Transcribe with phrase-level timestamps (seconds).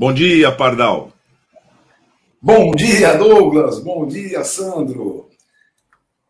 [0.00, 1.12] Bom dia, Pardal.
[2.40, 3.80] Bom dia, Douglas.
[3.80, 5.28] Bom dia, Sandro.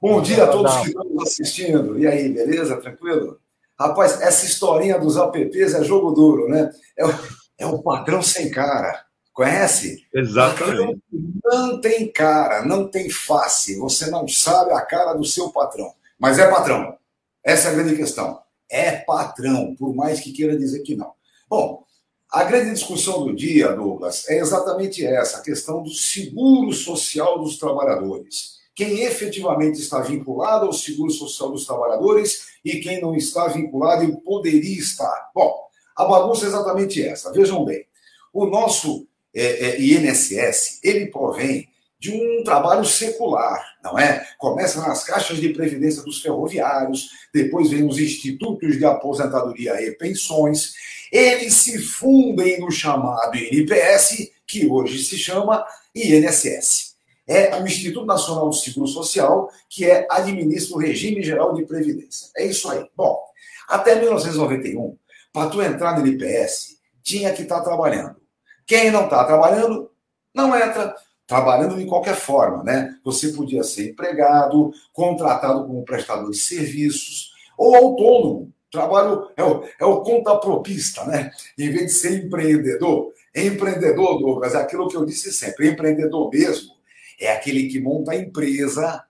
[0.03, 1.97] Bom dia a todos que estão nos assistindo.
[1.97, 2.79] E aí, beleza?
[2.79, 3.39] Tranquilo?
[3.79, 6.69] Rapaz, essa historinha dos apps é jogo duro, né?
[6.99, 7.11] É o,
[7.59, 9.05] é o patrão sem cara.
[9.33, 10.05] Conhece?
[10.13, 11.01] Exatamente.
[11.45, 13.79] Não tem cara, não tem face.
[13.79, 15.95] Você não sabe a cara do seu patrão.
[16.19, 16.97] Mas é patrão.
[17.45, 18.41] Essa é a grande questão.
[18.69, 21.13] É patrão, por mais que queira dizer que não.
[21.49, 21.85] Bom,
[22.31, 27.59] a grande discussão do dia, Douglas, é exatamente essa, a questão do seguro social dos
[27.59, 28.61] trabalhadores.
[28.75, 34.17] Quem efetivamente está vinculado ao seguro social dos trabalhadores e quem não está vinculado e
[34.23, 35.31] poderia estar.
[35.35, 35.53] Bom,
[35.97, 37.33] a bagunça é exatamente essa.
[37.33, 37.85] Vejam bem,
[38.33, 41.69] o nosso é, é, INSS, ele provém
[42.01, 44.27] de um trabalho secular, não é?
[44.39, 50.73] Começa nas caixas de previdência dos ferroviários, depois vem os institutos de aposentadoria e pensões,
[51.13, 56.97] eles se fundem no chamado INPS, que hoje se chama INSS.
[57.29, 62.29] É o Instituto Nacional do Seguro Social, que é administra o regime geral de previdência.
[62.35, 62.85] É isso aí.
[62.97, 63.21] Bom,
[63.69, 64.97] até 1991,
[65.33, 68.17] para tu entrar no INPS, tinha que estar tá trabalhando.
[68.67, 69.91] Quem não está trabalhando,
[70.35, 70.95] não entra
[71.31, 72.93] trabalhando de qualquer forma, né?
[73.05, 78.53] Você podia ser empregado, contratado como prestador de serviços ou autônomo.
[78.69, 81.31] Trabalho é o, é o contapropista, né?
[81.57, 83.13] Em vez de ser empreendedor.
[83.33, 86.73] Empreendedor, Douglas, é aquilo que eu disse sempre: empreendedor mesmo
[87.21, 89.05] é aquele que monta a empresa,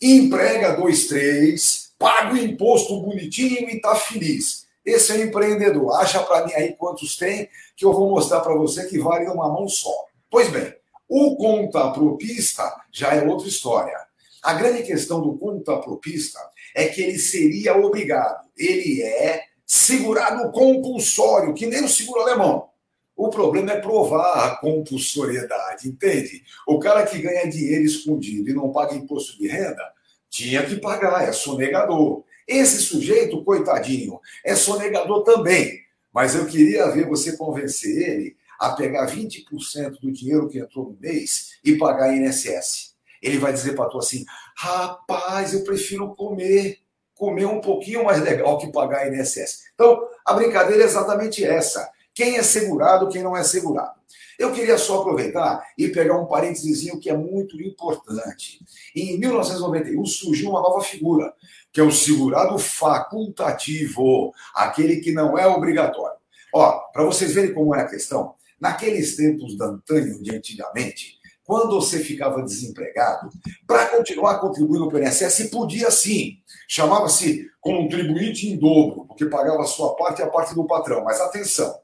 [0.00, 4.68] emprega dois, três, paga o imposto bonitinho e está feliz.
[4.86, 5.96] Esse é empreendedor.
[5.96, 9.48] Acha para mim aí quantos tem, que eu vou mostrar para você que vale uma
[9.48, 9.90] mão só.
[10.30, 10.72] Pois bem,
[11.10, 13.98] o contapropista já é outra história.
[14.40, 16.38] A grande questão do contapropista
[16.72, 22.68] é que ele seria obrigado, ele é segurado compulsório, que nem o seguro alemão.
[23.16, 26.44] O problema é provar a compulsoriedade, entende?
[26.66, 29.82] O cara que ganha dinheiro escondido e não paga imposto de renda,
[30.30, 32.22] tinha que pagar, é sonegador.
[32.46, 35.80] Esse sujeito, coitadinho, é sonegador também.
[36.14, 40.98] Mas eu queria ver você convencer ele a pegar 20% do dinheiro que entrou no
[41.00, 42.94] mês e pagar INSS.
[43.22, 46.78] Ele vai dizer para tu assim: rapaz, eu prefiro comer,
[47.14, 49.70] comer um pouquinho mais legal que pagar INSS.
[49.74, 51.90] Então, a brincadeira é exatamente essa.
[52.14, 53.98] Quem é segurado, quem não é segurado.
[54.38, 58.58] Eu queria só aproveitar e pegar um parênteses que é muito importante.
[58.96, 61.32] Em 1991 surgiu uma nova figura,
[61.70, 66.16] que é o segurado facultativo, aquele que não é obrigatório.
[66.54, 71.80] Ó, para vocês verem como é a questão, Naqueles tempos da antanho, de antigamente, quando
[71.80, 73.30] você ficava desempregado,
[73.66, 76.36] para continuar contribuindo para o INSS, podia sim.
[76.68, 81.02] Chamava-se contribuinte em dobro, porque pagava a sua parte e a parte do patrão.
[81.02, 81.80] Mas atenção,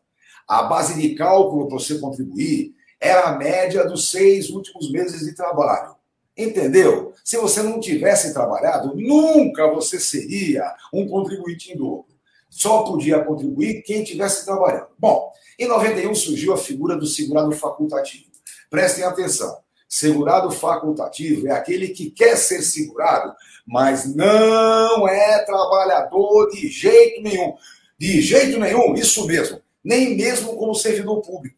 [0.47, 5.35] a base de cálculo para você contribuir era a média dos seis últimos meses de
[5.35, 5.97] trabalho.
[6.37, 7.15] Entendeu?
[7.25, 12.15] Se você não tivesse trabalhado, nunca você seria um contribuinte em dobro.
[12.49, 14.87] Só podia contribuir quem tivesse trabalhando.
[14.99, 18.27] Bom, em 91 surgiu a figura do segurado facultativo.
[18.71, 19.57] Prestem atenção.
[19.89, 23.33] Segurado facultativo é aquele que quer ser segurado,
[23.67, 27.55] mas não é trabalhador de jeito nenhum.
[27.99, 29.61] De jeito nenhum, isso mesmo.
[29.83, 31.57] Nem mesmo como servidor público.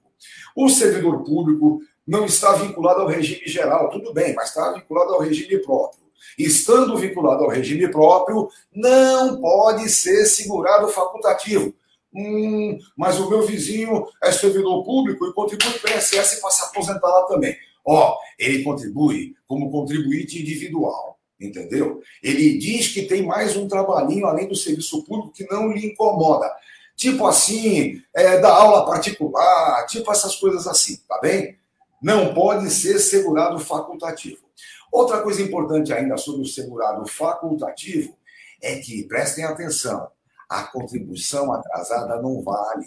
[0.54, 5.20] O servidor público não está vinculado ao regime geral, tudo bem, mas está vinculado ao
[5.20, 6.00] regime próprio.
[6.38, 11.74] Estando vinculado ao regime próprio, não pode ser segurado facultativo.
[12.14, 16.64] Hum, mas o meu vizinho é servidor público e contribui para o INSS para se
[16.64, 17.56] aposentar lá também.
[17.84, 22.00] Ó, ele contribui como contribuinte individual, entendeu?
[22.22, 26.50] Ele diz que tem mais um trabalhinho além do serviço público que não lhe incomoda.
[26.96, 31.56] Tipo assim, é, da aula particular, tipo essas coisas assim, tá bem?
[32.02, 34.48] Não pode ser segurado facultativo.
[34.90, 38.16] Outra coisa importante ainda sobre o segurado facultativo
[38.60, 40.08] é que, prestem atenção,
[40.48, 42.86] a contribuição atrasada não vale.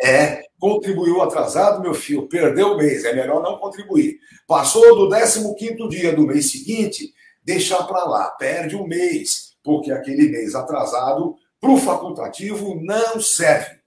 [0.00, 4.18] É, contribuiu atrasado, meu filho, perdeu o mês, é melhor não contribuir.
[4.46, 7.12] Passou do 15 dia do mês seguinte,
[7.44, 13.78] deixar para lá, perde um mês, porque aquele mês atrasado para o facultativo não serve.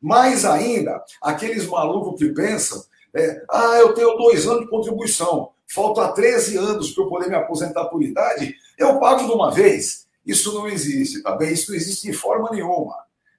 [0.00, 2.82] Mais ainda, aqueles malucos que pensam,
[3.14, 7.36] é, ah, eu tenho dois anos de contribuição, falta 13 anos para eu poder me
[7.36, 10.05] aposentar por idade, eu pago de uma vez.
[10.26, 11.52] Isso não existe, tá bem?
[11.52, 12.96] Isso não existe de forma nenhuma.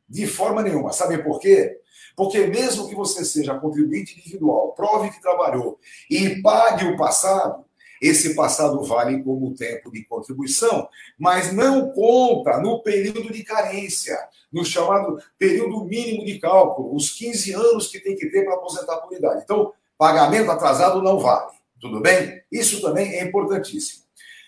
[0.08, 0.94] De forma nenhuma.
[0.94, 1.82] Sabe por quê?
[2.16, 5.80] Porque mesmo que você seja contribuinte individual, prove que trabalhou
[6.10, 7.66] e pague o passado,
[8.02, 10.88] Esse passado vale como tempo de contribuição,
[11.18, 14.18] mas não conta no período de carência,
[14.52, 18.98] no chamado período mínimo de cálculo, os 15 anos que tem que ter para aposentar
[18.98, 19.42] por idade.
[19.44, 21.58] Então, pagamento atrasado não vale.
[21.80, 22.42] Tudo bem?
[22.52, 24.07] Isso também é importantíssimo.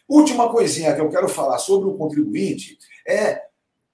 [0.09, 3.43] Última coisinha que eu quero falar sobre o contribuinte é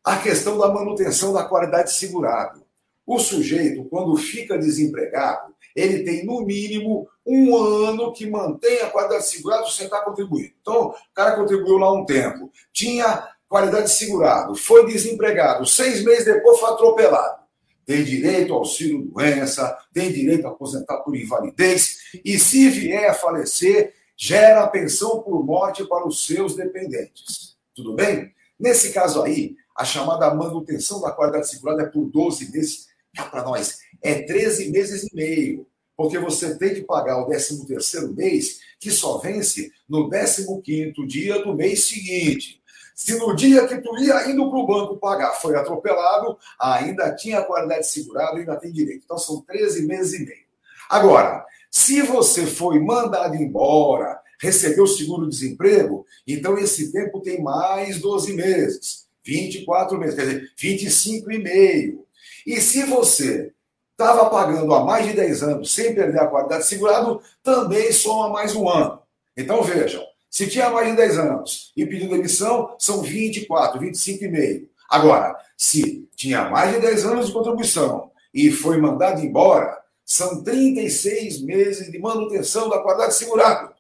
[0.02, 2.64] a questão da manutenção da qualidade segurado.
[3.06, 9.28] O sujeito, quando fica desempregado, ele tem no mínimo um ano que mantém a qualidade
[9.28, 10.54] segurada sem estar contribuindo.
[10.62, 16.60] Então, o cara contribuiu lá um tempo, tinha qualidade segurado, foi desempregado, seis meses depois
[16.60, 17.44] foi atropelado.
[17.86, 23.14] Tem direito ao auxílio doença, tem direito a aposentar por invalidez, e se vier a
[23.14, 27.56] falecer, gera pensão por morte para os seus dependentes.
[27.74, 28.34] Tudo bem?
[28.60, 32.88] Nesse caso aí, a chamada manutenção da qualidade segurada é por 12 meses.
[33.14, 35.68] Cá para nós, é 13 meses e meio.
[35.98, 41.42] Porque você tem que pagar o 13 terceiro mês, que só vence no 15 dia
[41.42, 42.62] do mês seguinte.
[42.94, 47.44] Se no dia que tu ia indo para o banco pagar foi atropelado, ainda tinha
[47.44, 49.04] qualidade segurada e ainda tem direito.
[49.04, 50.46] Então são 13 meses e meio.
[50.90, 51.46] Agora,
[51.78, 60.00] se você foi mandado embora, recebeu seguro-desemprego, então esse tempo tem mais 12 meses, 24
[60.00, 62.06] meses, quer dizer, 25 e meio.
[62.48, 63.52] E se você
[63.92, 68.56] estava pagando há mais de 10 anos sem perder a qualidade segurado, também soma mais
[68.56, 69.02] um ano.
[69.36, 74.28] Então vejam, se tinha mais de 10 anos e pediu demissão, são 24, 25 e
[74.30, 74.70] meio.
[74.90, 81.42] Agora, se tinha mais de 10 anos de contribuição e foi mandado embora, são 36
[81.42, 83.74] meses de manutenção da qualidade segurado.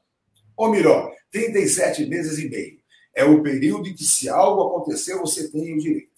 [0.58, 2.80] Ou melhor, 37 meses e meio.
[3.14, 6.10] É o período em que, se algo acontecer, você tem o direito.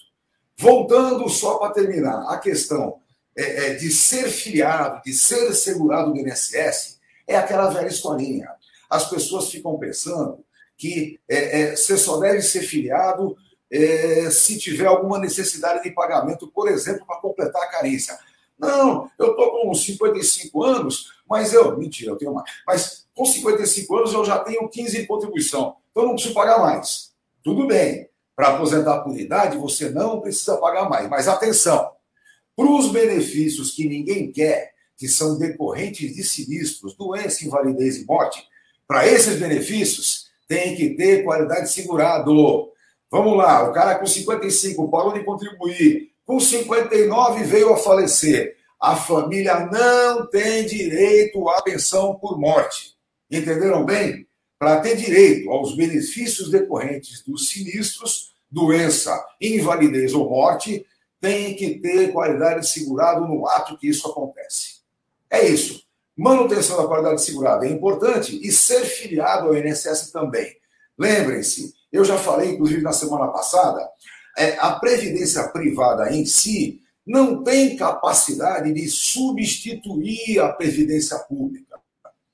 [0.57, 2.99] Voltando só para terminar, a questão
[3.35, 8.49] é, é, de ser filiado, de ser segurado do INSS, é aquela velha historinha.
[8.89, 10.43] As pessoas ficam pensando
[10.75, 13.35] que é, é você só deve ser filiado
[13.69, 18.17] é, se tiver alguma necessidade de pagamento, por exemplo, para completar a carência.
[18.59, 21.77] Não, eu estou com 55 anos, mas eu.
[21.77, 22.49] Mentira, eu tenho mais.
[22.65, 25.75] Mas com 55 anos eu já tenho 15 de contribuição.
[25.91, 27.11] Então eu não preciso pagar mais.
[27.43, 28.09] Tudo bem.
[28.35, 31.09] Para aposentar por idade, você não precisa pagar mais.
[31.09, 31.91] Mas atenção:
[32.55, 38.43] para os benefícios que ninguém quer, que são decorrentes de sinistros, doença, invalidez e morte,
[38.87, 42.71] para esses benefícios tem que ter qualidade segurado.
[43.11, 48.57] Vamos lá, o cara com 55 parou de contribuir, com 59 veio a falecer.
[48.79, 52.97] A família não tem direito à pensão por morte.
[53.31, 54.27] Entenderam bem?
[54.59, 60.85] Para ter direito aos benefícios decorrentes dos sinistros, doença, invalidez ou morte,
[61.21, 64.81] tem que ter qualidade segurado no ato que isso acontece.
[65.29, 65.83] É isso.
[66.15, 70.57] Manutenção da qualidade segurada é importante e ser filiado ao INSS também.
[70.97, 73.87] Lembrem-se, eu já falei, inclusive na semana passada,
[74.37, 81.79] é, a previdência privada em si não tem capacidade de substituir a previdência pública.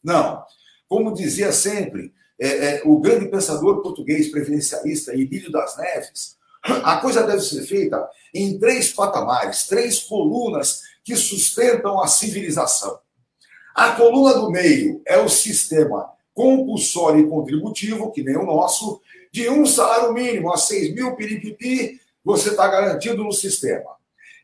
[0.04, 0.44] Não.
[0.88, 7.24] Como dizia sempre é, é, o grande pensador português previdencialista Emílio das Neves, a coisa
[7.24, 13.00] deve ser feita em três patamares, três colunas que sustentam a civilização.
[13.76, 19.02] A coluna do meio é o sistema compulsório e contributivo, que nem o nosso,
[19.32, 23.92] de um salário mínimo a 6 mil piripipi, você está garantido no sistema.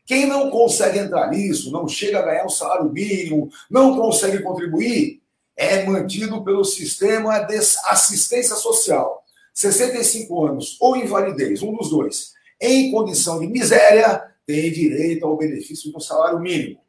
[0.04, 5.22] Quem não consegue entrar nisso, não chega a ganhar um salário mínimo, não consegue contribuir,
[5.56, 7.56] é mantido pelo sistema de
[7.86, 9.22] assistência social.
[9.54, 15.92] 65 anos ou invalidez, um dos dois, em condição de miséria, tem direito ao benefício
[15.92, 16.80] do salário mínimo.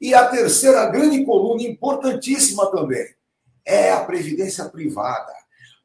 [0.00, 3.06] E a terceira grande coluna, importantíssima também,
[3.64, 5.32] é a previdência privada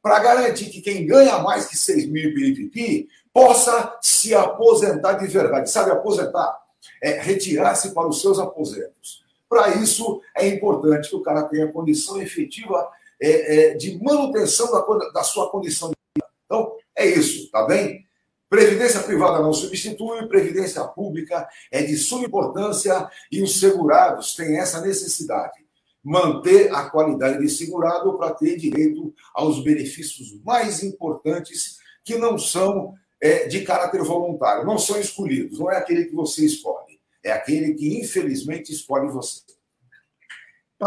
[0.01, 5.69] para garantir que quem ganha mais que 6 mil PIPP possa se aposentar de verdade.
[5.69, 6.59] Sabe, aposentar?
[7.01, 9.23] É retirar-se para os seus aposentos.
[9.47, 12.89] Para isso, é importante que o cara tenha condição efetiva
[13.21, 16.29] é, é, de manutenção da, da sua condição de vida.
[16.45, 18.05] Então, é isso, tá bem?
[18.49, 24.81] Previdência privada não substitui, previdência pública é de suma importância e os segurados têm essa
[24.81, 25.61] necessidade
[26.03, 32.95] manter a qualidade de segurado para ter direito aos benefícios mais importantes que não são
[33.21, 37.75] é, de caráter voluntário, não são escolhidos, não é aquele que você escolhe, é aquele
[37.75, 39.41] que infelizmente escolhe você.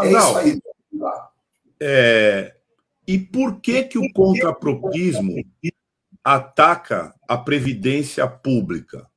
[0.01, 0.61] é isso aí.
[1.79, 2.55] É,
[3.07, 5.43] e por que que o contrapropismo
[6.23, 9.09] ataca a previdência pública?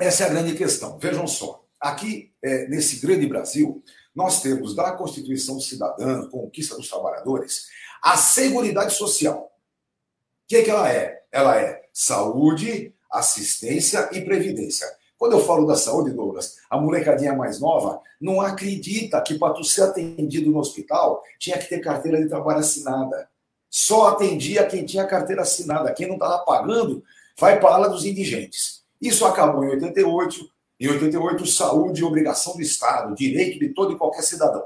[0.00, 0.98] Essa é a grande questão.
[0.98, 3.82] Vejam só, aqui é, nesse grande Brasil,
[4.14, 7.66] nós temos da Constituição Cidadã, Conquista dos Trabalhadores,
[8.02, 9.44] a Seguridade Social.
[9.44, 11.22] O que, é que ela é?
[11.36, 14.86] Ela é saúde, assistência e previdência.
[15.18, 19.62] Quando eu falo da saúde, Douglas, a molecadinha mais nova não acredita que para tu
[19.62, 23.28] ser atendido no hospital tinha que ter carteira de trabalho assinada.
[23.68, 25.92] Só atendia quem tinha carteira assinada.
[25.92, 27.04] Quem não estava pagando
[27.38, 28.82] vai para a ala dos indigentes.
[28.98, 30.40] Isso acabou em 88.
[30.80, 34.64] Em 88, saúde e obrigação do Estado, direito de todo e qualquer cidadão.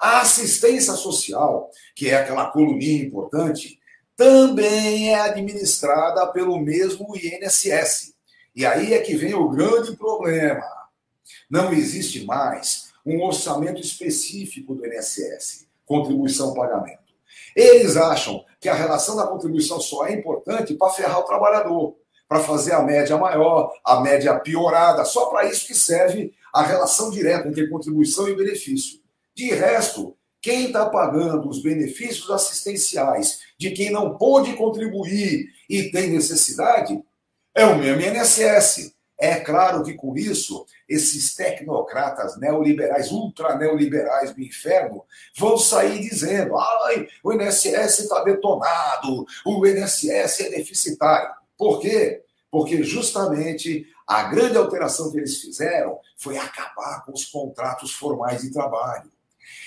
[0.00, 3.78] A assistência social, que é aquela coluninha importante,
[4.16, 8.14] também é administrada pelo mesmo INSS.
[8.54, 10.64] E aí é que vem o grande problema.
[11.50, 17.02] Não existe mais um orçamento específico do INSS, contribuição pagamento.
[17.54, 21.96] Eles acham que a relação da contribuição só é importante para ferrar o trabalhador,
[22.28, 27.10] para fazer a média maior, a média piorada, só para isso que serve a relação
[27.10, 29.00] direta entre contribuição e benefício.
[29.34, 36.10] De resto, quem está pagando os benefícios assistenciais de quem não pôde contribuir e tem
[36.10, 37.00] necessidade
[37.54, 38.92] é o mesmo INSS.
[39.18, 45.04] É claro que com isso, esses tecnocratas neoliberais, ultra neoliberais do inferno,
[45.38, 51.30] vão sair dizendo: ai, o INSS está detonado, o INSS é deficitário.
[51.56, 52.24] Por quê?
[52.50, 58.50] Porque justamente a grande alteração que eles fizeram foi acabar com os contratos formais de
[58.50, 59.08] trabalho.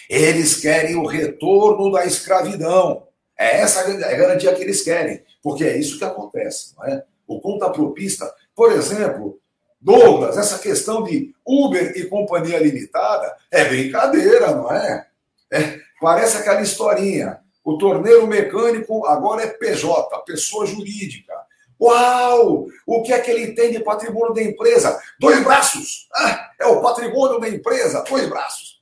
[0.09, 3.07] Eles querem o retorno da escravidão.
[3.37, 7.03] É essa a garantia que eles querem, porque é isso que acontece, não é?
[7.27, 9.39] O contapropista, por exemplo,
[9.81, 15.05] Douglas, essa questão de Uber e companhia limitada é brincadeira, não é?
[15.51, 17.39] é parece aquela historinha.
[17.63, 21.33] O torneiro mecânico agora é PJ, pessoa jurídica.
[21.79, 22.67] Uau!
[22.85, 24.99] O que é que ele tem de patrimônio da empresa?
[25.19, 26.07] Dois braços!
[26.15, 28.74] Ah, é o patrimônio da empresa, dois braços.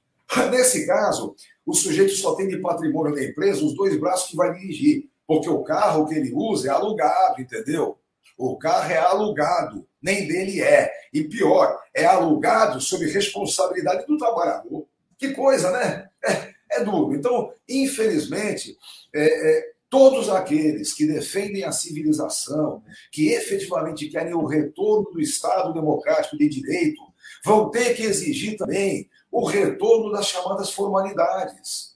[0.52, 1.36] Nesse caso,
[1.66, 5.50] o sujeito só tem de patrimônio da empresa os dois braços que vai dirigir, porque
[5.50, 7.98] o carro que ele usa é alugado, entendeu?
[8.38, 10.92] O carro é alugado, nem dele é.
[11.14, 14.86] E pior, é alugado sob responsabilidade do trabalhador.
[15.18, 16.10] Que coisa, né?
[16.26, 17.16] É, é duro.
[17.16, 18.76] Então, infelizmente,
[19.14, 19.24] é,
[19.58, 26.38] é, todos aqueles que defendem a civilização, que efetivamente querem o retorno do Estado democrático
[26.38, 27.02] de direito,
[27.46, 31.96] vão ter que exigir também o retorno das chamadas formalidades.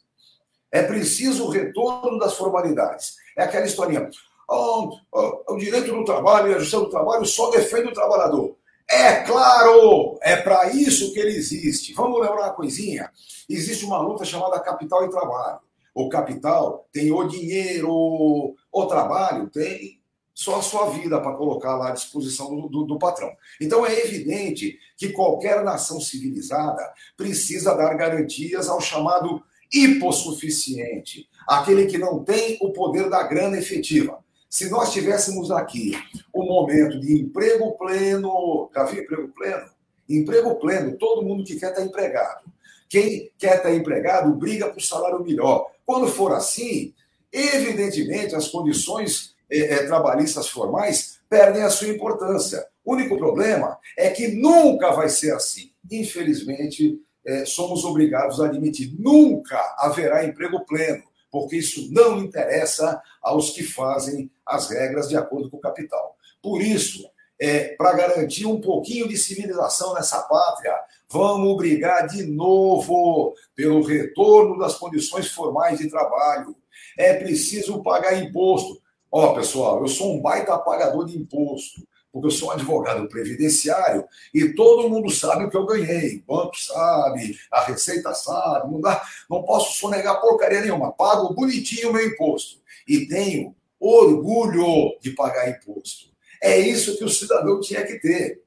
[0.71, 3.15] É preciso o retorno das formalidades.
[3.37, 4.09] É aquela historinha.
[4.49, 8.57] Oh, oh, o direito do trabalho e a justiça do trabalho só defende o trabalhador.
[8.89, 11.93] É claro, é para isso que ele existe.
[11.93, 13.11] Vamos lembrar uma coisinha?
[13.47, 15.59] Existe uma luta chamada capital e trabalho.
[15.93, 19.96] O capital tem o dinheiro, o trabalho tem
[20.37, 23.35] só a sua vida para colocar lá à disposição do, do, do, patrão.
[23.59, 29.41] Então é evidente que qualquer nação civilizada precisa dar garantias ao chamado
[29.73, 34.23] hipossuficiente, aquele que não tem o poder da grana efetiva.
[34.47, 35.97] Se nós tivéssemos aqui
[36.31, 39.69] um momento de emprego pleno, já emprego pleno?
[40.07, 42.45] Emprego pleno, todo mundo que quer estar empregado.
[42.87, 45.65] Quem quer estar empregado briga por salário melhor.
[45.83, 46.93] Quando for assim,
[47.33, 52.65] evidentemente as condições é, trabalhistas formais perdem a sua importância.
[52.83, 55.71] O único problema é que nunca vai ser assim.
[55.91, 63.51] Infelizmente, é, somos obrigados a admitir: nunca haverá emprego pleno porque isso não interessa aos
[63.51, 66.15] que fazem as regras de acordo com o capital.
[66.41, 67.07] Por isso,
[67.39, 70.73] é, para garantir um pouquinho de civilização nessa pátria,
[71.09, 76.55] vamos brigar de novo pelo retorno das condições formais de trabalho.
[76.97, 78.81] É preciso pagar imposto.
[79.11, 84.05] Ó, pessoal, eu sou um baita pagador de imposto porque eu sou um advogado previdenciário
[84.33, 86.23] e todo mundo sabe o que eu ganhei.
[86.27, 90.91] O banco sabe, a Receita sabe, não, dá, não posso sonegar porcaria nenhuma.
[90.91, 96.07] Pago bonitinho o meu imposto e tenho orgulho de pagar imposto.
[96.41, 98.41] É isso que o cidadão tinha que ter.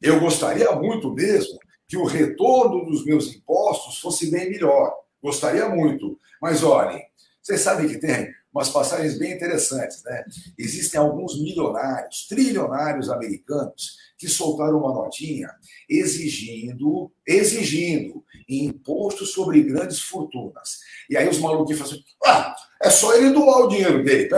[0.00, 4.94] Eu gostaria muito mesmo que o retorno dos meus impostos fosse bem melhor.
[5.22, 6.18] Gostaria muito.
[6.40, 7.02] Mas olhem,
[7.42, 10.02] vocês sabem que tem umas passagens bem interessantes.
[10.04, 10.24] Né?
[10.58, 15.48] Existem alguns milionários, trilionários americanos que soltaram uma notinha
[15.88, 20.80] exigindo, exigindo imposto sobre grandes fortunas.
[21.08, 24.28] E aí os maluquinhos falam assim, ah, é só ele doar o dinheiro dele.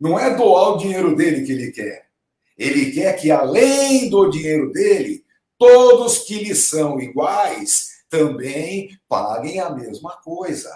[0.00, 2.06] Não é doar o dinheiro dele que ele quer.
[2.56, 5.24] Ele quer que, além do dinheiro dele,
[5.58, 10.70] todos que lhe são iguais também paguem a mesma coisa.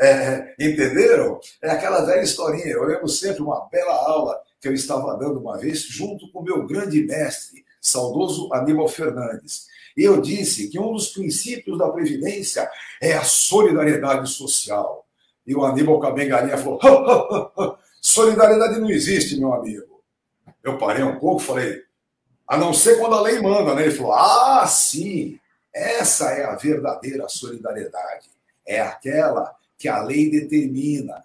[0.00, 1.40] É, entenderam?
[1.62, 2.66] É aquela velha historinha.
[2.66, 6.44] Eu lembro sempre uma bela aula que eu estava dando uma vez, junto com o
[6.44, 9.66] meu grande mestre, saudoso Aníbal Fernandes.
[9.96, 15.06] E eu disse que um dos princípios da Previdência é a solidariedade social.
[15.46, 20.02] E o Aníbal Cabengarinha falou: solidariedade não existe, meu amigo.
[20.62, 21.82] Eu parei um pouco e falei:
[22.46, 23.84] a não ser quando a lei manda, né?
[23.84, 25.40] Ele falou: ah, sim,
[25.72, 28.28] essa é a verdadeira solidariedade.
[28.66, 31.22] É aquela que a lei determina.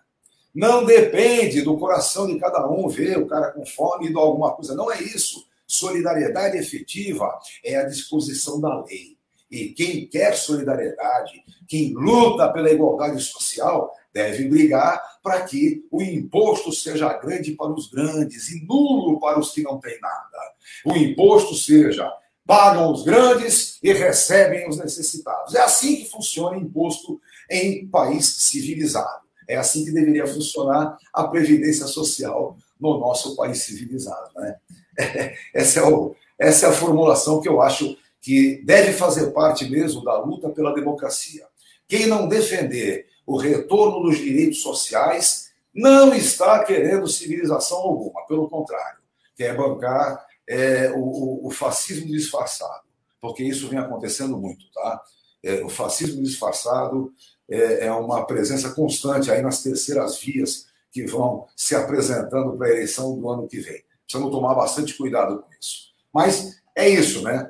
[0.53, 4.53] Não depende do coração de cada um ver o cara com fome e de alguma
[4.53, 4.75] coisa.
[4.75, 5.46] Não é isso.
[5.65, 9.17] Solidariedade efetiva é a disposição da lei.
[9.50, 16.72] E quem quer solidariedade, quem luta pela igualdade social, deve brigar para que o imposto
[16.72, 20.53] seja grande para os grandes e nulo para os que não têm nada.
[20.86, 22.12] O imposto seja
[22.46, 25.55] pagam os grandes e recebem os necessitados.
[25.55, 29.22] É assim que funciona imposto em país civilizado.
[29.48, 34.31] É assim que deveria funcionar a previdência social no nosso país civilizado.
[34.36, 34.55] Né?
[35.53, 40.03] Essa, é o, essa é a formulação que eu acho que deve fazer parte mesmo
[40.03, 41.46] da luta pela democracia.
[41.88, 49.00] Quem não defender o retorno dos direitos sociais não está querendo civilização alguma, pelo contrário,
[49.36, 52.84] quer bancar é, o, o, fascismo disfarçado,
[53.22, 55.01] porque isso vem acontecendo muito, tá?
[55.43, 57.13] É, o fascismo disfarçado
[57.51, 62.72] é, é uma presença constante aí nas terceiras vias que vão se apresentando para a
[62.72, 63.84] eleição do ano que vem.
[64.05, 65.91] Precisamos tomar bastante cuidado com isso.
[66.13, 67.50] Mas é isso, né?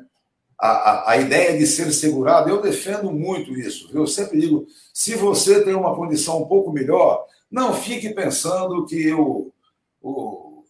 [0.60, 3.90] A, a, a, ideia de ser segurado, eu defendo muito isso.
[3.92, 9.12] Eu sempre digo: se você tem uma condição um pouco melhor, não fique pensando que
[9.12, 9.52] o,
[10.00, 10.64] o,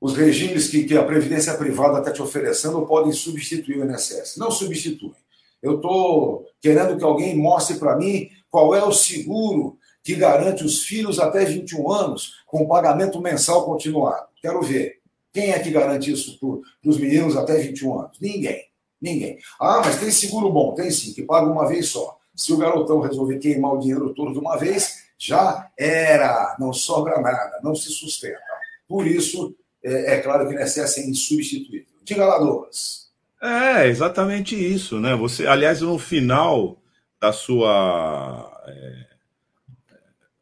[0.00, 4.36] os regimes que, que a Previdência Privada está te oferecendo podem substituir o INSS.
[4.36, 5.14] Não substituem.
[5.62, 10.82] Eu estou querendo que alguém mostre para mim qual é o seguro que garante os
[10.82, 14.26] filhos até 21 anos com pagamento mensal continuado.
[14.40, 15.00] Quero ver.
[15.32, 18.18] Quem é que garante isso para os meninos até 21 anos?
[18.20, 18.64] Ninguém.
[19.00, 19.38] Ninguém.
[19.58, 20.74] Ah, mas tem seguro bom?
[20.74, 22.18] Tem sim, que paga uma vez só.
[22.34, 26.56] Se o garotão resolver queimar o dinheiro todo de uma vez, já era.
[26.58, 28.40] Não sobra nada, não se sustenta.
[28.86, 31.86] Por isso, é, é claro que o INSS é insubstituível.
[32.04, 33.11] Diga lá, Douglas.
[33.42, 35.16] É, exatamente isso, né?
[35.16, 36.80] Você, aliás, no final
[37.20, 38.62] da sua.
[38.68, 39.06] É,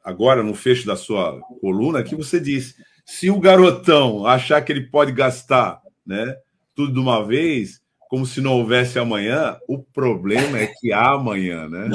[0.04, 2.74] agora, no fecho da sua coluna, que você disse:
[3.06, 6.36] se o garotão achar que ele pode gastar né,
[6.74, 11.68] tudo de uma vez, como se não houvesse amanhã, o problema é que há amanhã,
[11.68, 11.88] né?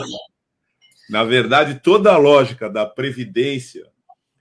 [1.08, 3.86] Na verdade, toda a lógica da previdência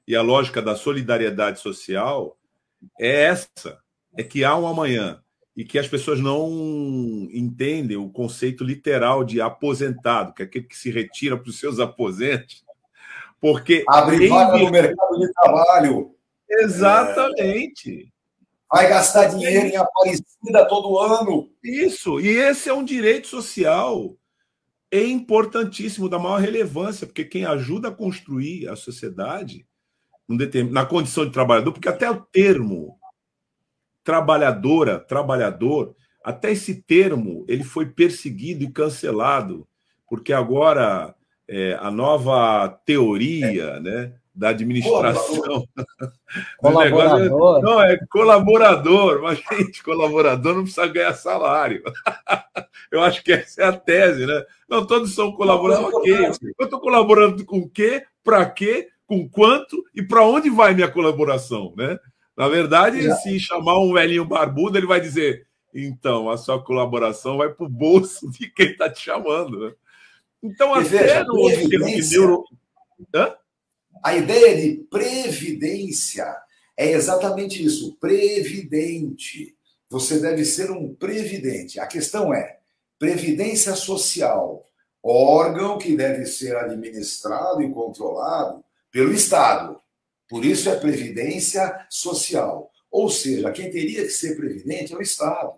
[0.08, 2.38] e a lógica da solidariedade social
[2.98, 3.78] é essa:
[4.16, 5.22] é que há um amanhã
[5.56, 6.48] e que as pessoas não
[7.32, 11.78] entendem o conceito literal de aposentado, que é aquele que se retira para os seus
[11.78, 12.64] aposentos,
[13.40, 16.14] porque abre vaga no mercado de trabalho.
[16.48, 18.10] Exatamente.
[18.10, 18.14] É...
[18.76, 21.48] Vai gastar dinheiro em Aparecida todo ano.
[21.62, 24.16] Isso, e esse é um direito social
[24.94, 29.66] é importantíssimo, da maior relevância, porque quem ajuda a construir a sociedade
[30.70, 32.96] na condição de trabalhador, porque até o termo
[34.04, 39.66] trabalhadora, trabalhador, até esse termo ele foi perseguido e cancelado,
[40.08, 41.14] porque agora
[41.48, 43.80] é, a nova teoria é.
[43.80, 45.66] né, da administração.
[46.58, 47.62] Colaborador.
[47.62, 51.82] não, é colaborador, mas, gente, colaborador não precisa ganhar salário.
[52.90, 54.44] Eu acho que essa é a tese, né?
[54.68, 55.94] Não, todos são colaboradores.
[55.94, 56.26] Ok,
[56.58, 60.88] eu estou colaborando com o quê, para quê, com quanto e para onde vai minha
[60.88, 61.98] colaboração, né?
[62.36, 63.14] Na verdade, é.
[63.16, 67.68] se chamar um velhinho barbudo, ele vai dizer: então, a sua colaboração vai para o
[67.68, 69.66] bolso de quem está te chamando.
[69.66, 69.74] Né?
[70.42, 71.48] Então, até veja, no
[72.10, 72.44] neuro...
[73.12, 73.34] Hã?
[74.02, 76.36] A ideia de previdência
[76.76, 79.56] é exatamente isso, previdente.
[79.88, 81.80] Você deve ser um previdente.
[81.80, 82.58] A questão é
[82.98, 84.68] previdência social,
[85.02, 89.80] órgão que deve ser administrado e controlado pelo Estado.
[90.34, 92.68] Por isso é previdência social.
[92.90, 95.52] Ou seja, quem teria que ser previdente é o Estado.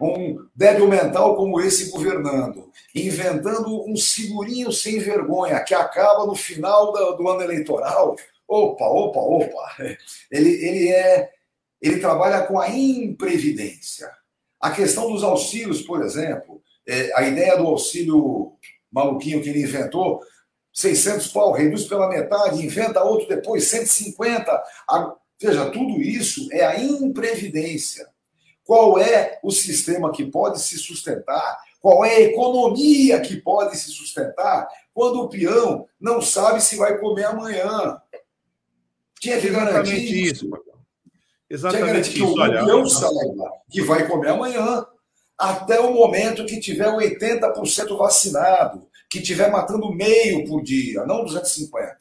[0.00, 6.92] Um débil mental como esse governando, inventando um segurinho sem vergonha que acaba no final
[6.92, 8.14] do ano eleitoral.
[8.46, 9.76] Opa, opa, opa.
[10.30, 11.32] Ele, ele é
[11.82, 14.08] ele trabalha com a imprevidência.
[14.60, 18.52] A questão dos auxílios, por exemplo, é, a ideia do auxílio
[18.92, 20.20] maluquinho que ele inventou,
[20.78, 24.62] 600 pau, reduz pela metade, inventa outro depois, 150.
[25.40, 28.08] Veja, tudo isso é a imprevidência.
[28.62, 31.58] Qual é o sistema que pode se sustentar?
[31.80, 36.96] Qual é a economia que pode se sustentar quando o peão não sabe se vai
[36.98, 38.00] comer amanhã?
[39.18, 40.48] Tinha que garantir isso.
[41.50, 42.60] Exatamente que isso, olha.
[42.60, 44.86] Eu saiba que vai comer amanhã,
[45.36, 51.98] até o momento que tiver 80% vacinado, que tiver matando meio por dia, não 250.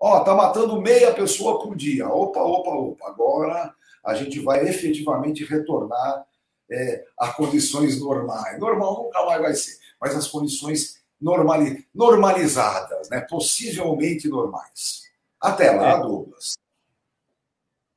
[0.00, 2.08] Ó, tá matando meia pessoa por dia.
[2.08, 3.08] Opa, opa, opa.
[3.08, 6.26] Agora a gente vai efetivamente retornar
[6.70, 8.58] é, a condições normais.
[8.58, 13.20] Normal nunca mais vai ser, mas as condições normali normalizadas, né?
[13.22, 15.04] possivelmente normais.
[15.40, 16.00] Até lá, é.
[16.00, 16.54] Douglas,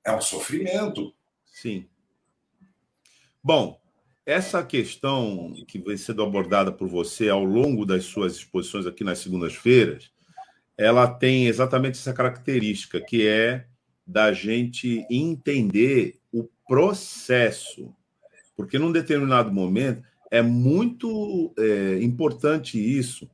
[0.05, 1.13] é um sofrimento.
[1.45, 1.87] Sim.
[3.43, 3.79] Bom,
[4.27, 9.19] essa questão que vem sendo abordada por você ao longo das suas exposições aqui nas
[9.19, 10.11] segundas-feiras,
[10.77, 13.65] ela tem exatamente essa característica, que é
[14.05, 17.95] da gente entender o processo.
[18.53, 23.29] Porque num determinado momento é muito é, importante isso,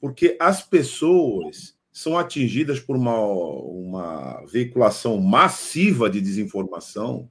[0.00, 7.30] porque as pessoas são atingidas por uma, uma veiculação massiva de desinformação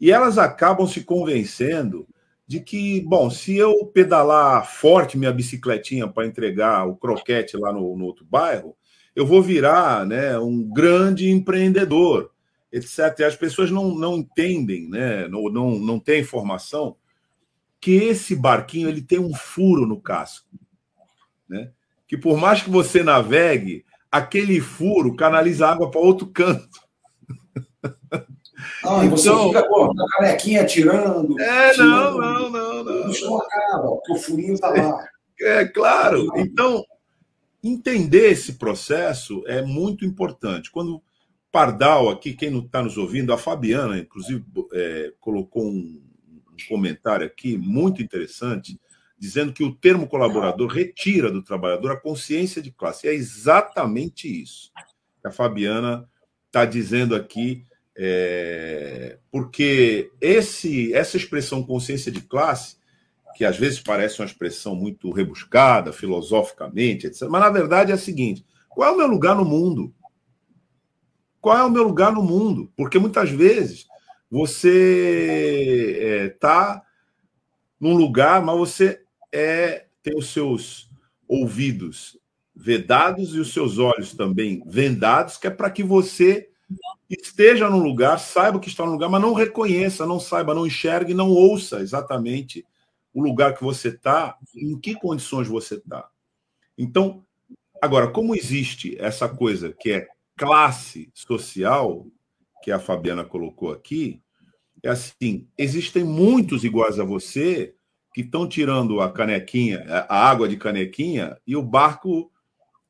[0.00, 2.06] e elas acabam se convencendo
[2.46, 7.96] de que, bom, se eu pedalar forte minha bicicletinha para entregar o croquete lá no,
[7.96, 8.76] no, outro bairro,
[9.14, 12.30] eu vou virar né, um grande empreendedor,
[12.72, 13.18] etc.
[13.18, 16.96] E as pessoas não, não entendem, né, não, não, não têm informação
[17.80, 20.48] que esse barquinho ele tem um furo no casco.
[21.48, 21.70] Né?
[22.08, 26.80] que por mais que você navegue, aquele furo canaliza água para outro canto.
[28.84, 31.40] Ah, então, você fica com a canequinha tirando.
[31.40, 33.10] É, tirando, não, não, não, não.
[33.10, 35.08] Isso não acaba, porque o furinho está lá.
[35.40, 36.28] É, é claro.
[36.36, 36.84] Então,
[37.62, 40.70] entender esse processo é muito importante.
[40.70, 41.02] Quando
[41.50, 46.02] Pardal, aqui, quem não está nos ouvindo, a Fabiana, inclusive, é, colocou um,
[46.52, 48.78] um comentário aqui muito interessante
[49.18, 53.06] dizendo que o termo colaborador retira do trabalhador a consciência de classe.
[53.06, 54.70] E é exatamente isso
[55.20, 56.08] que a Fabiana
[56.46, 57.64] está dizendo aqui,
[58.00, 62.76] é, porque esse, essa expressão consciência de classe,
[63.34, 67.98] que às vezes parece uma expressão muito rebuscada, filosoficamente, etc., mas na verdade é a
[67.98, 69.92] seguinte: qual é o meu lugar no mundo?
[71.40, 72.72] Qual é o meu lugar no mundo?
[72.76, 73.88] Porque muitas vezes
[74.30, 76.88] você está é,
[77.80, 80.88] num lugar, mas você é ter os seus
[81.26, 82.16] ouvidos
[82.54, 86.48] vedados e os seus olhos também vendados, que é para que você
[87.08, 91.14] esteja no lugar, saiba que está no lugar, mas não reconheça, não saiba, não enxergue,
[91.14, 92.64] não ouça exatamente
[93.12, 96.08] o lugar que você está, em que condições você está.
[96.76, 97.24] Então,
[97.80, 102.06] agora, como existe essa coisa que é classe social,
[102.62, 104.22] que a Fabiana colocou aqui,
[104.82, 107.74] é assim: existem muitos iguais a você
[108.14, 112.30] que estão tirando a canequinha, a água de canequinha, e o barco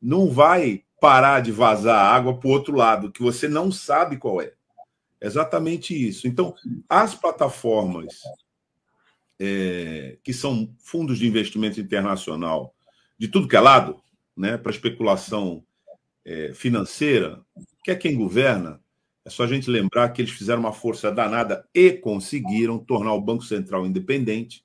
[0.00, 4.40] não vai parar de vazar água para o outro lado, que você não sabe qual
[4.40, 4.52] é.
[5.20, 6.26] Exatamente isso.
[6.28, 6.54] Então,
[6.88, 8.20] as plataformas
[9.38, 12.74] é, que são fundos de investimento internacional
[13.18, 14.00] de tudo que é lado,
[14.36, 15.64] né, para especulação
[16.24, 17.40] é, financeira,
[17.82, 18.80] que é quem governa,
[19.24, 23.20] é só a gente lembrar que eles fizeram uma força danada e conseguiram tornar o
[23.20, 24.64] Banco Central independente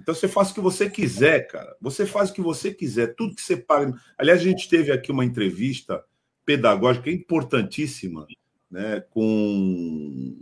[0.00, 1.76] então você faz o que você quiser, cara.
[1.80, 3.94] Você faz o que você quiser, tudo que você paga.
[4.16, 6.02] Aliás, a gente teve aqui uma entrevista
[6.44, 8.26] pedagógica importantíssima,
[8.70, 10.34] né, com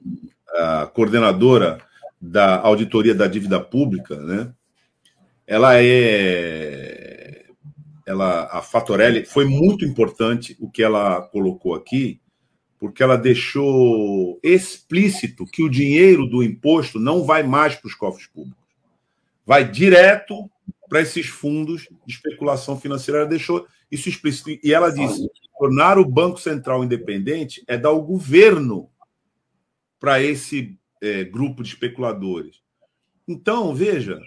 [0.51, 1.81] a coordenadora
[2.21, 4.53] da auditoria da dívida pública, né?
[5.47, 7.45] Ela é
[8.07, 12.21] ela a Fatorelli foi muito importante o que ela colocou aqui,
[12.79, 18.29] porque ela deixou explícito que o dinheiro do imposto não vai mais para os cofres
[18.29, 18.66] públicos
[19.47, 20.51] vai direto
[20.89, 23.21] para esses fundos de especulação financeira.
[23.21, 24.51] Ela deixou isso explícito.
[24.63, 25.27] E ela disse:
[25.59, 28.91] tornar o Banco Central independente é dar o governo
[29.99, 32.61] para esse é, grupo de especuladores.
[33.27, 34.21] Então, veja,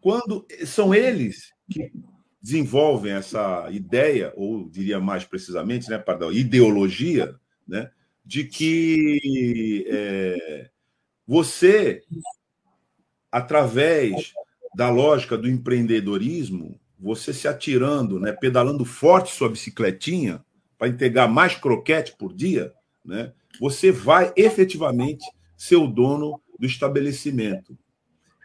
[0.00, 1.92] quando são eles que
[2.40, 7.34] desenvolvem essa ideia, ou diria mais precisamente, né, perdão, ideologia,
[7.66, 7.90] né,
[8.24, 10.70] de que é,
[11.26, 12.02] você,
[13.32, 14.34] através
[14.74, 20.44] da lógica do empreendedorismo, você se atirando, né, pedalando forte sua bicicletinha
[20.78, 22.72] para entregar mais croquete por dia,
[23.04, 25.24] né, você vai efetivamente
[25.56, 27.76] ser o dono do estabelecimento.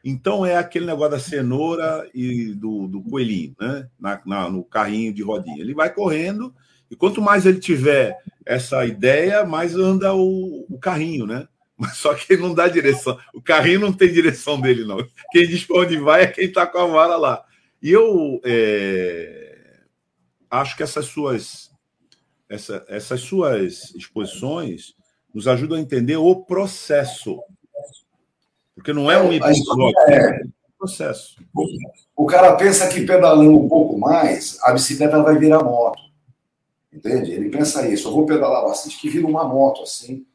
[0.03, 3.89] Então é aquele negócio da cenoura e do, do coelhinho, né?
[3.99, 5.59] Na, na, no carrinho de rodinha.
[5.59, 6.53] Ele vai correndo
[6.89, 11.47] e quanto mais ele tiver essa ideia, mais anda o, o carrinho, né?
[11.77, 13.17] Mas só que ele não dá direção.
[13.33, 14.97] O carrinho não tem direção dele, não.
[15.31, 17.45] Quem diz para onde vai é quem está com a vara lá.
[17.81, 19.81] E eu é,
[20.49, 21.71] acho que essas suas,
[22.49, 24.95] essa, essas suas exposições
[25.33, 27.39] nos ajudam a entender o processo.
[28.73, 31.35] Porque não é um episódio, é um processo.
[32.15, 36.01] O cara pensa que pedalando um pouco mais, a bicicleta vai virar moto.
[36.91, 37.31] Entende?
[37.31, 40.25] Ele pensa isso, eu vou pedalar bastante, que vira uma moto assim.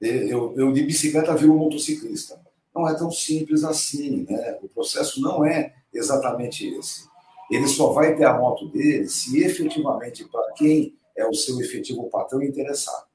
[0.00, 2.40] Eu, eu de bicicleta viro um motociclista.
[2.74, 4.58] Não é tão simples assim, né?
[4.62, 7.08] O processo não é exatamente esse.
[7.50, 12.08] Ele só vai ter a moto dele se efetivamente para quem é o seu efetivo
[12.08, 13.10] patrão interessar.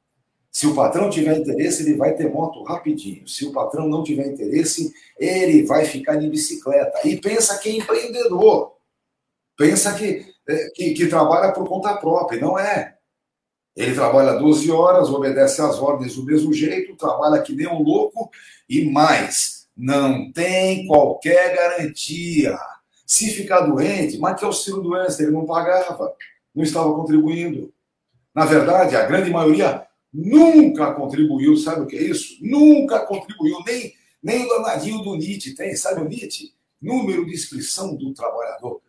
[0.52, 3.28] Se o patrão tiver interesse, ele vai ter moto rapidinho.
[3.28, 7.06] Se o patrão não tiver interesse, ele vai ficar de bicicleta.
[7.06, 8.74] E pensa que é empreendedor.
[9.58, 12.40] Pensa que, é, que, que trabalha por conta própria.
[12.40, 12.95] Não é.
[13.76, 18.32] Ele trabalha 12 horas, obedece às ordens do mesmo jeito, trabalha que nem um louco
[18.70, 19.68] e mais.
[19.76, 22.58] Não tem qualquer garantia.
[23.06, 25.22] Se ficar doente, mas que auxílio doença?
[25.22, 26.14] Ele não pagava,
[26.56, 27.74] não estava contribuindo.
[28.34, 32.38] Na verdade, a grande maioria nunca contribuiu, sabe o que é isso?
[32.42, 36.54] Nunca contribuiu, nem, nem o danadinho do NIT tem, sabe o NIT?
[36.82, 38.82] Número de inscrição do trabalhador.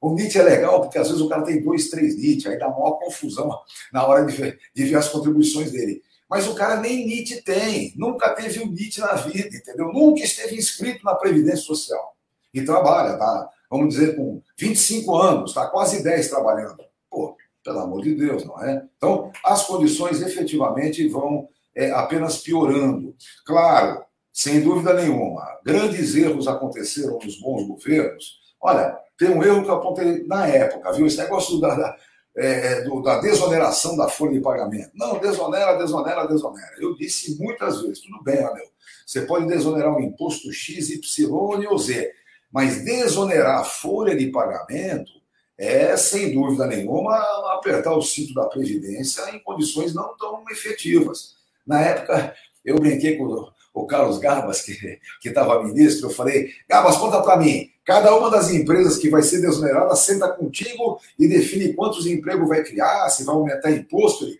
[0.00, 2.68] O NIT é legal porque às vezes o cara tem dois, três NIT, aí dá
[2.68, 3.50] maior confusão
[3.92, 6.02] na hora de ver, de ver as contribuições dele.
[6.30, 9.92] Mas o cara nem NIT tem, nunca teve o NIT na vida, entendeu?
[9.92, 12.16] Nunca esteve inscrito na Previdência Social.
[12.52, 13.50] E trabalha, tá?
[13.70, 16.84] Vamos dizer, com 25 anos, está quase 10 trabalhando.
[17.10, 18.86] Pô, pelo amor de Deus, não é?
[18.96, 23.14] Então, as condições efetivamente vão é, apenas piorando.
[23.44, 28.38] Claro, sem dúvida nenhuma, grandes erros aconteceram nos bons governos.
[28.60, 31.06] Olha, tem um erro que eu apontei na época, viu?
[31.06, 31.96] Esse negócio da, da,
[32.36, 34.90] é, do, da desoneração da folha de pagamento.
[34.94, 36.72] Não, desonera, desonera, desonera.
[36.78, 38.68] Eu disse muitas vezes, tudo bem, Anel,
[39.04, 42.12] você pode desonerar um imposto X, Y ou Z,
[42.52, 45.10] mas desonerar a folha de pagamento
[45.58, 47.16] é, sem dúvida nenhuma,
[47.54, 51.34] apertar o cinto da Previdência em condições não tão efetivas.
[51.66, 53.50] Na época, eu brinquei com
[53.82, 58.50] o Carlos Garbas, que estava ministro, eu falei, Garbas, conta para mim, cada uma das
[58.50, 63.34] empresas que vai ser desonerada senta contigo e define quantos empregos vai criar, se vai
[63.34, 64.24] aumentar imposto.
[64.24, 64.38] Ele,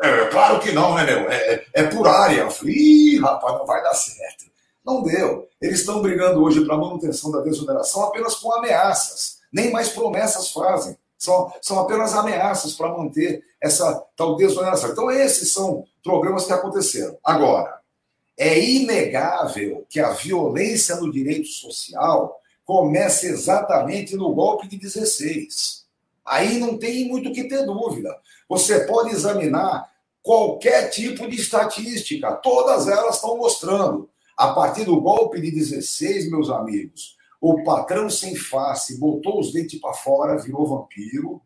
[0.00, 1.30] é, claro que não, né, meu?
[1.30, 2.42] É, é por área.
[2.42, 4.44] Eu falei, Ih, rapaz, não vai dar certo.
[4.86, 5.48] Não deu.
[5.60, 10.50] Eles estão brigando hoje para a manutenção da desoneração apenas com ameaças nem mais promessas
[10.50, 10.96] fazem.
[11.18, 14.90] São, são apenas ameaças para manter essa tal desoneração.
[14.90, 17.18] Então, esses são problemas que aconteceram.
[17.24, 17.77] Agora,
[18.38, 25.84] é inegável que a violência no direito social começa exatamente no golpe de 16.
[26.24, 28.16] Aí não tem muito que ter dúvida.
[28.48, 29.90] Você pode examinar
[30.22, 34.08] qualquer tipo de estatística, todas elas estão mostrando.
[34.36, 39.80] A partir do golpe de 16, meus amigos, o patrão sem face botou os dentes
[39.80, 41.42] para fora, virou vampiro.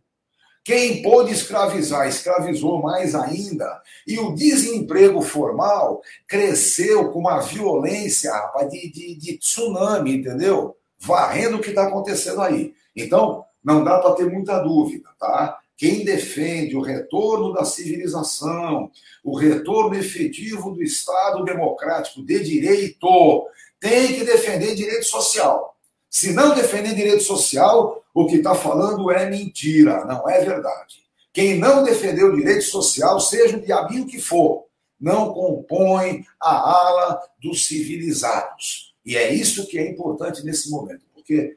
[0.65, 3.83] Quem pôde escravizar, escravizou mais ainda.
[4.07, 10.77] E o desemprego formal cresceu com uma violência rapaz, de, de, de tsunami, entendeu?
[10.99, 12.75] Varrendo o que está acontecendo aí.
[12.95, 15.59] Então, não dá para ter muita dúvida, tá?
[15.77, 18.89] Quem defende o retorno da civilização,
[19.25, 23.49] o retorno efetivo do Estado democrático de direito,
[23.81, 25.72] tem que defender direito social.
[26.13, 31.03] Se não defender direito social, o que está falando é mentira, não é verdade.
[31.33, 34.67] Quem não defendeu o direito social, seja o diabinho que for,
[35.01, 38.95] não compõe a ala dos civilizados.
[39.07, 41.57] E é isso que é importante nesse momento, porque,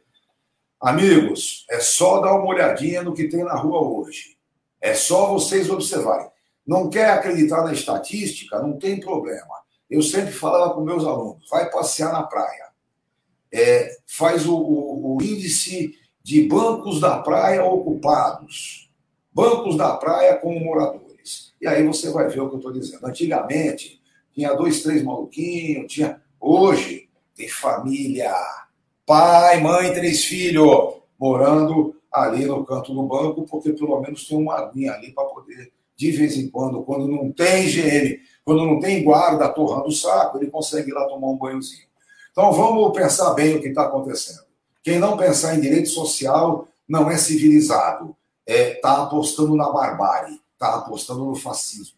[0.79, 4.37] amigos, é só dar uma olhadinha no que tem na rua hoje.
[4.79, 6.31] É só vocês observarem.
[6.65, 8.57] Não quer acreditar na estatística?
[8.59, 9.53] Não tem problema.
[9.89, 12.64] Eu sempre falava com meus alunos: vai passear na praia
[13.51, 18.89] é, faz o, o, o índice de bancos da praia ocupados,
[19.31, 21.53] bancos da praia com moradores.
[21.61, 23.05] E aí você vai ver o que eu estou dizendo.
[23.05, 24.01] Antigamente,
[24.33, 26.21] tinha dois, três maluquinhos, tinha.
[26.39, 28.33] Hoje, tem família,
[29.05, 34.55] pai, mãe, três filhos, morando ali no canto do banco, porque pelo menos tem uma
[34.55, 39.03] aguinha ali para poder, de vez em quando, quando não tem higiene, quando não tem
[39.03, 41.87] guarda torrando o saco, ele consegue ir lá tomar um banhozinho.
[42.35, 44.43] Então vamos pensar bem o que está acontecendo.
[44.83, 48.13] Quem não pensar em direito social não é civilizado,
[48.45, 51.95] está é, tá apostando na barbárie, está apostando no fascismo.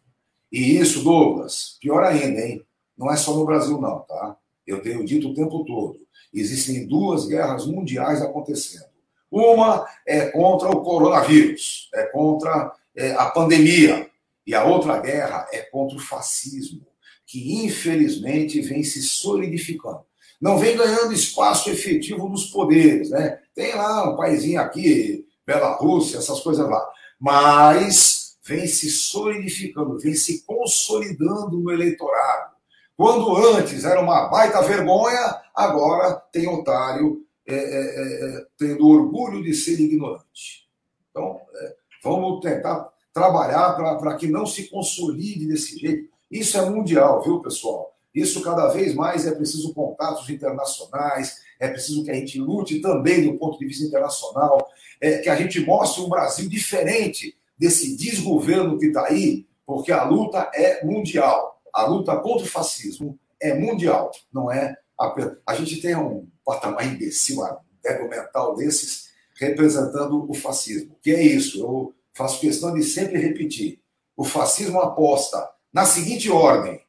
[0.52, 2.63] E isso, Douglas, pior ainda, hein?
[2.95, 4.38] Não é só no Brasil, não, tá?
[4.65, 5.97] Eu tenho dito o tempo todo.
[6.32, 8.86] Existem duas guerras mundiais acontecendo.
[9.32, 14.08] Uma é contra o coronavírus, é contra é, a pandemia.
[14.45, 16.86] E a outra guerra é contra o fascismo,
[17.26, 20.07] que infelizmente vem se solidificando
[20.39, 23.39] não vem ganhando espaço efetivo nos poderes, né?
[23.56, 26.88] Tem lá um paísinho aqui, Bela Rússia, essas coisas lá.
[27.19, 32.56] Mas vem se solidificando, vem se consolidando no eleitorado.
[32.95, 39.43] Quando antes era uma baita vergonha, agora tem otário é, é, é, é tendo orgulho
[39.43, 40.67] de ser ignorante.
[41.12, 46.10] Então, é, vamos tentar trabalhar para que não se consolide desse jeito.
[46.30, 47.96] Isso é mundial, viu, pessoal?
[48.17, 53.23] Isso cada vez mais é preciso contatos internacionais, é preciso que a gente lute também
[53.23, 54.67] do ponto de vista internacional,
[54.99, 60.03] é, que a gente mostre um Brasil diferente desse desgoverno que está aí, porque a
[60.03, 61.62] luta é mundial.
[61.71, 64.75] A luta contra o fascismo é mundial, não é?
[64.99, 65.13] A,
[65.45, 70.97] a gente tem um patamar imbecil, um ego mental desses, representando o fascismo.
[71.03, 71.60] Que é isso?
[71.60, 73.80] Eu faço questão de sempre repetir.
[74.15, 76.82] O fascismo aposta na seguinte ordem: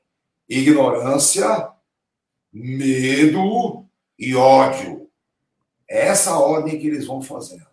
[0.49, 1.71] ignorância,
[2.53, 3.85] medo
[4.19, 5.09] e ódio.
[5.89, 7.67] É essa ordem que eles vão fazendo.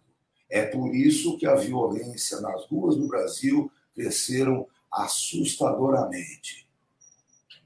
[0.50, 6.68] É por isso que a violência nas ruas do Brasil cresceram assustadoramente.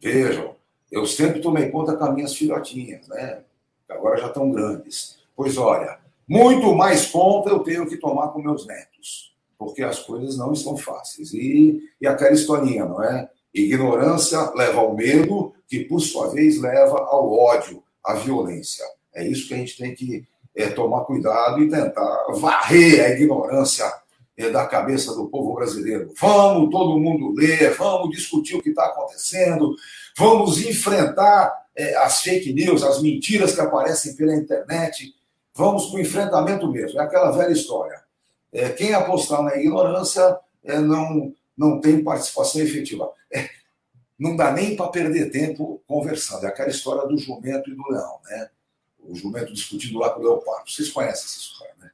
[0.01, 0.55] Vejam,
[0.91, 3.43] eu sempre tomei conta com as minhas filhotinhas, né?
[3.87, 5.19] Agora já estão grandes.
[5.35, 10.37] Pois olha, muito mais conta eu tenho que tomar com meus netos, porque as coisas
[10.37, 11.33] não estão fáceis.
[11.33, 13.29] E, e aquela historinha, não é?
[13.53, 18.85] Ignorância leva ao medo, que por sua vez leva ao ódio, à violência.
[19.13, 23.91] É isso que a gente tem que é, tomar cuidado e tentar varrer a ignorância
[24.37, 26.13] é, da cabeça do povo brasileiro.
[26.19, 29.75] Vamos todo mundo ler, vamos discutir o que está acontecendo,
[30.17, 35.13] vamos enfrentar é, as fake news, as mentiras que aparecem pela internet.
[35.55, 36.99] Vamos para o enfrentamento mesmo.
[36.99, 37.99] É aquela velha história.
[38.51, 43.09] É, quem apostar na ignorância é, não, não tem participação efetiva.
[44.19, 46.45] Não dá nem para perder tempo conversando.
[46.45, 48.49] É aquela história do jumento e do leão, né?
[48.99, 50.69] O jumento discutindo lá com o leopardo.
[50.69, 51.89] Vocês conhecem essa história, né?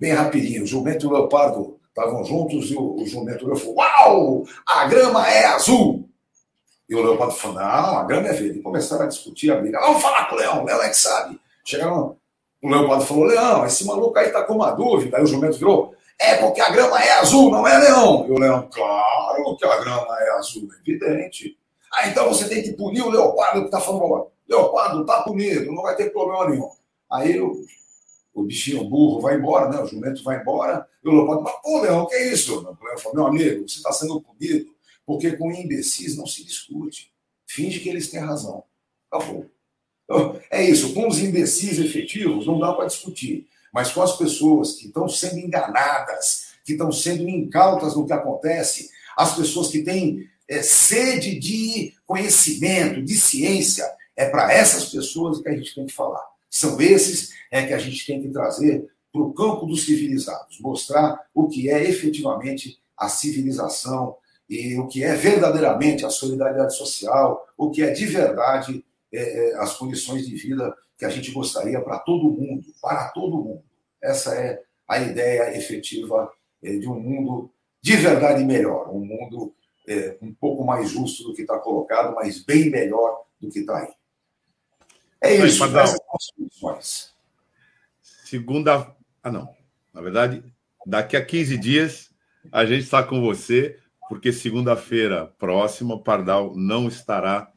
[0.00, 0.62] Bem rapidinho.
[0.62, 4.44] O jumento e o leopardo estavam juntos e o, o jumento e o falou: Uau!
[4.66, 6.08] A grama é azul!
[6.88, 8.60] E o leopardo falou: Não, a grama é verde.
[8.60, 9.80] E começaram a discutir a briga.
[9.80, 11.38] Vamos falar com o leão, o leão é que sabe.
[11.64, 12.16] Chegaram.
[12.62, 15.18] O leopardo falou: Leão, esse maluco aí tá com uma dúvida.
[15.18, 18.26] Aí o jumento virou: é porque a grama é azul, não é leão.
[18.26, 21.56] E o leão, claro que a grama é azul, é evidente.
[21.92, 24.26] Ah, então você tem que punir o leopardo que está falando agora.
[24.48, 26.70] Leopardo está punido, não vai ter problema nenhum.
[27.10, 27.64] Aí o,
[28.34, 29.80] o bichinho burro vai embora, né?
[29.80, 32.58] O jumento vai embora, e o leopardo fala, pô, leão, que é isso?
[32.58, 34.70] O leão fala, meu amigo, você está sendo punido,
[35.06, 37.12] porque com imbecis não se discute.
[37.46, 38.64] Finge que eles têm razão.
[39.10, 39.46] Acabou.
[40.04, 43.46] Então, é isso, com os imbecis efetivos não dá para discutir
[43.78, 48.90] mas com as pessoas que estão sendo enganadas, que estão sendo incautas no que acontece,
[49.16, 55.48] as pessoas que têm é, sede de conhecimento, de ciência, é para essas pessoas que
[55.48, 56.26] a gente tem que falar.
[56.50, 61.16] São esses é que a gente tem que trazer para o campo dos civilizados, mostrar
[61.32, 64.16] o que é efetivamente a civilização
[64.50, 69.56] e o que é verdadeiramente a solidariedade social, o que é de verdade é, é
[69.58, 73.67] as condições de vida que a gente gostaria para todo mundo, para todo mundo.
[74.02, 76.30] Essa é a ideia efetiva
[76.62, 79.54] eh, de um mundo de verdade melhor, um mundo
[79.88, 83.78] é, um pouco mais justo do que está colocado, mas bem melhor do que está
[83.78, 83.88] aí.
[85.20, 87.14] É isso, Oi, essas.
[88.02, 88.94] Segunda.
[89.22, 89.48] Ah, não.
[89.92, 90.44] Na verdade,
[90.84, 92.10] daqui a 15 dias
[92.52, 97.50] a gente está com você, porque segunda-feira próxima, Pardal não estará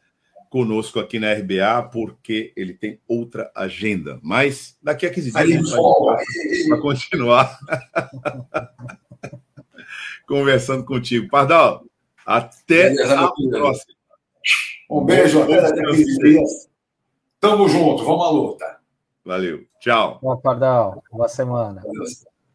[0.52, 4.20] conosco aqui na RBA, porque ele tem outra agenda.
[4.22, 7.58] Mas daqui a 15 dias a gente vai continuar
[10.28, 11.30] conversando contigo.
[11.30, 11.86] Pardal,
[12.26, 13.96] até a próxima.
[14.90, 16.70] Um beijo, até daqui a 15 dias.
[17.40, 18.78] Tamo junto, vamos à luta.
[19.24, 19.66] Valeu.
[19.80, 20.20] Tchau.
[20.22, 21.02] Boa, Pardal.
[21.10, 21.82] Boa semana.
[21.82, 22.04] Valeu.